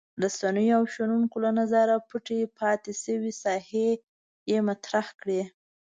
رسنیو 0.23 0.75
او 0.77 0.83
شنونکو 0.93 1.37
له 1.45 1.51
نظره 1.59 1.95
پټې 2.09 2.39
پاتې 2.57 2.91
شوې 3.03 3.31
ساحې 3.43 3.89
یې 4.49 4.57
مطرح 4.67 5.07
کړې. 5.19 5.41